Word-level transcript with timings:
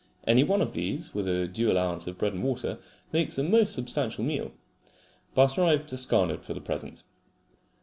Any 0.25 0.43
one 0.43 0.63
of 0.63 0.71
these, 0.71 1.13
with 1.13 1.27
a 1.27 1.47
due 1.47 1.71
allowance 1.71 2.07
of 2.07 2.17
bread 2.17 2.33
and 2.33 2.41
water, 2.41 2.79
makes 3.11 3.37
a 3.37 3.43
most 3.43 3.71
substantial 3.73 4.23
meal. 4.23 4.51
Butter 5.35 5.63
I 5.63 5.73
have 5.73 5.85
discarded 5.85 6.43
for 6.43 6.55
the 6.55 6.59
present. 6.61 7.03